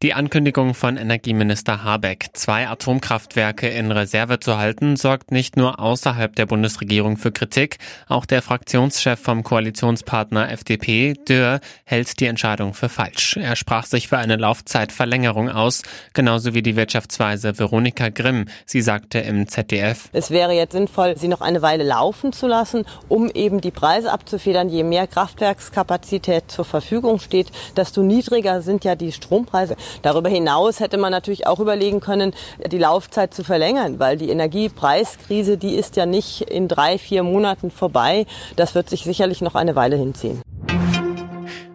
[0.00, 6.36] Die Ankündigung von Energieminister Habeck, zwei Atomkraftwerke in Reserve zu halten, sorgt nicht nur außerhalb
[6.36, 7.78] der Bundesregierung für Kritik.
[8.06, 13.38] Auch der Fraktionschef vom Koalitionspartner FDP, Dürr, hält die Entscheidung für falsch.
[13.38, 18.44] Er sprach sich für eine Laufzeitverlängerung aus, genauso wie die Wirtschaftsweise Veronika Grimm.
[18.66, 22.84] Sie sagte im ZDF, Es wäre jetzt sinnvoll, sie noch eine Weile laufen zu lassen,
[23.08, 24.68] um eben die Preise abzufedern.
[24.68, 29.74] Je mehr Kraftwerkskapazität zur Verfügung steht, desto niedriger sind ja die Strompreise.
[30.02, 32.32] Darüber hinaus hätte man natürlich auch überlegen können,
[32.66, 37.70] die Laufzeit zu verlängern, weil die Energiepreiskrise, die ist ja nicht in drei, vier Monaten
[37.70, 38.26] vorbei.
[38.56, 40.42] Das wird sich sicherlich noch eine Weile hinziehen.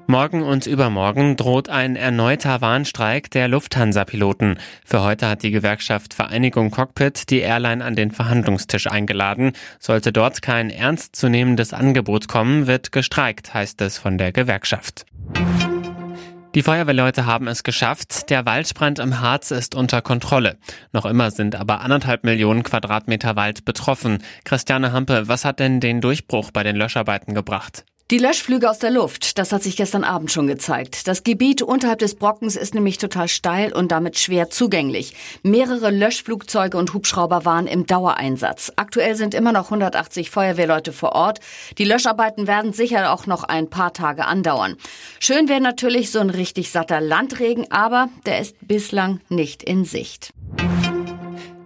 [0.05, 4.59] Morgen und übermorgen droht ein erneuter Warnstreik der Lufthansa-Piloten.
[4.85, 9.53] Für heute hat die Gewerkschaft Vereinigung Cockpit die Airline an den Verhandlungstisch eingeladen.
[9.79, 15.05] Sollte dort kein ernstzunehmendes Angebot kommen, wird gestreikt, heißt es von der Gewerkschaft.
[16.55, 18.29] Die Feuerwehrleute haben es geschafft.
[18.29, 20.57] Der Waldbrand im Harz ist unter Kontrolle.
[20.91, 24.19] Noch immer sind aber anderthalb Millionen Quadratmeter Wald betroffen.
[24.45, 27.85] Christiane Hampe, was hat denn den Durchbruch bei den Löscharbeiten gebracht?
[28.13, 31.07] Die Löschflüge aus der Luft, das hat sich gestern Abend schon gezeigt.
[31.07, 35.15] Das Gebiet unterhalb des Brockens ist nämlich total steil und damit schwer zugänglich.
[35.41, 38.71] Mehrere Löschflugzeuge und Hubschrauber waren im Dauereinsatz.
[38.75, 41.39] Aktuell sind immer noch 180 Feuerwehrleute vor Ort.
[41.79, 44.77] Die Löscharbeiten werden sicher auch noch ein paar Tage andauern.
[45.19, 50.33] Schön wäre natürlich so ein richtig satter Landregen, aber der ist bislang nicht in Sicht.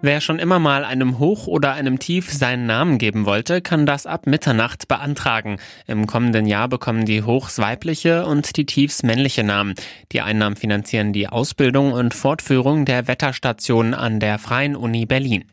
[0.02, 4.06] Wer schon immer mal einem Hoch oder einem Tief seinen Namen geben wollte, kann das
[4.06, 5.58] ab Mitternacht beantragen.
[5.88, 9.74] Im kommenden Jahr bekommen die Hochs weibliche und die Tiefs männliche Namen.
[10.12, 15.46] Die Einnahmen finanzieren die Ausbildung und Fortführung der Wetterstation an der Freien Uni Berlin.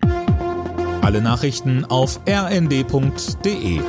[1.00, 3.80] Alle Nachrichten auf rnd.de